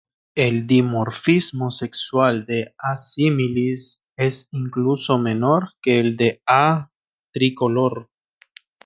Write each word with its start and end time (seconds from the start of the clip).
El 0.33 0.65
dimorfismo 0.65 1.69
sexual 1.69 2.47
de 2.47 2.73
"assimilis" 2.79 4.01
es 4.17 4.47
incluso 4.49 5.19
menor 5.19 5.73
que 5.79 5.99
el 5.99 6.17
de 6.17 6.41
"A. 6.47 6.89
tricolor". 7.31 8.09